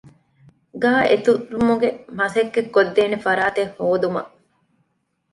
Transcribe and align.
ގާއެތުރުމުގެ 0.83 1.89
މަސައްކަތްކޮށްދޭނެ 2.17 3.17
ފަރާތެއް 3.25 3.73
ހޯދުމަށް 3.77 4.31